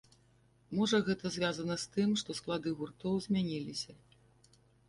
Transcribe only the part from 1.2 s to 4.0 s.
звязана з тым, што склады гуртоў змяніліся.